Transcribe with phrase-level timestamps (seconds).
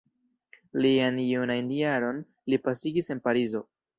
[0.85, 3.65] Liajn junajn jaron li pasigis en Parizo.